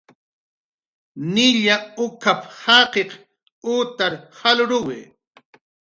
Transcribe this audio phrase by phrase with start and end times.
[1.33, 3.11] "Nilla uk""p"" jaqiq
[3.75, 4.99] utar jalruwi"